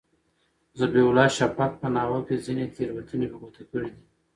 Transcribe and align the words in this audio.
ذبیح 0.79 1.05
الله 1.09 1.27
شفق 1.37 1.71
په 1.81 1.87
ناول 1.95 2.21
کې 2.27 2.43
ځینې 2.45 2.65
تېروتنې 2.75 3.27
په 3.31 3.37
ګوته 3.41 3.63
کړي 3.71 3.89
دي. 3.95 4.03